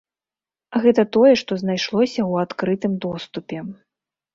Гэта 0.85 1.05
тое, 1.19 1.33
што 1.43 1.51
знайшлося 1.65 2.21
ў 2.31 2.49
адкрытым 2.49 3.01
доступе. 3.09 3.57